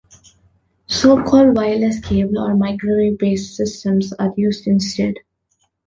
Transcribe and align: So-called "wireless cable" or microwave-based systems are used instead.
So-called 0.87 1.55
"wireless 1.55 1.99
cable" 1.99 2.39
or 2.39 2.55
microwave-based 2.55 3.55
systems 3.55 4.11
are 4.13 4.33
used 4.35 4.65
instead. 4.65 5.13